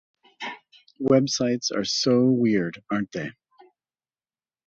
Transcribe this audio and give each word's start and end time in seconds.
Websites 0.99 1.69
are 1.71 1.83
so 1.85 2.25
weird, 2.25 2.81
aren't 2.89 3.11
they? 3.11 3.33